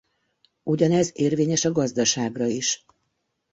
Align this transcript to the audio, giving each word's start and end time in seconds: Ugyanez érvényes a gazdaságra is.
Ugyanez 0.63 1.11
érvényes 1.13 1.65
a 1.65 1.71
gazdaságra 1.71 2.45
is. 2.45 2.85